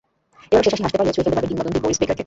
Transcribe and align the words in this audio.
এবারও 0.53 0.63
শেষ 0.65 0.71
হাসি 0.73 0.83
হাসতে 0.89 0.95
পারলে 0.97 1.13
ছুঁয়ে 1.15 1.25
ফেলতে 1.27 1.37
পারবেন 1.37 1.49
কিংবদন্তি 1.51 1.79
বরিস 1.83 1.97
বেকারকে। 2.01 2.19